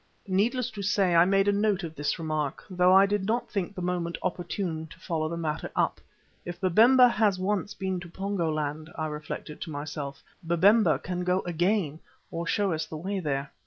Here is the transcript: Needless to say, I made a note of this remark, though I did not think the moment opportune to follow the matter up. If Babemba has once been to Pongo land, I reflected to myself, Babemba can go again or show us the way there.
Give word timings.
Needless 0.27 0.71
to 0.71 0.81
say, 0.81 1.13
I 1.13 1.25
made 1.25 1.47
a 1.47 1.51
note 1.51 1.83
of 1.83 1.93
this 1.93 2.17
remark, 2.17 2.63
though 2.71 2.91
I 2.91 3.05
did 3.05 3.23
not 3.25 3.51
think 3.51 3.75
the 3.75 3.83
moment 3.83 4.17
opportune 4.23 4.87
to 4.87 4.99
follow 4.99 5.29
the 5.29 5.37
matter 5.37 5.69
up. 5.75 6.01
If 6.43 6.59
Babemba 6.59 7.07
has 7.07 7.37
once 7.37 7.75
been 7.75 7.99
to 7.99 8.09
Pongo 8.09 8.51
land, 8.51 8.89
I 8.95 9.05
reflected 9.05 9.61
to 9.61 9.69
myself, 9.69 10.23
Babemba 10.43 10.97
can 10.97 11.23
go 11.23 11.41
again 11.41 11.99
or 12.31 12.47
show 12.47 12.71
us 12.73 12.87
the 12.87 12.97
way 12.97 13.19
there. 13.19 13.51